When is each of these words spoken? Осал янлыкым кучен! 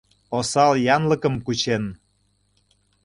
Осал 0.37 0.73
янлыкым 0.95 1.35
кучен! 1.45 1.83